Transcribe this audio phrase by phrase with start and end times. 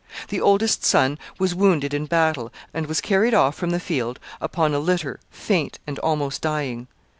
[0.29, 4.73] The oldest son was wounded in battle, and was carried off from the field upon
[4.73, 6.87] a litter faint and almost dying.